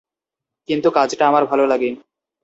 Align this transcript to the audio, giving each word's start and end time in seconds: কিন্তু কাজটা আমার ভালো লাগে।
কিন্তু 0.69 0.87
কাজটা 0.91 1.23
আমার 1.27 1.43
ভালো 1.45 1.63
লাগে। 1.65 1.89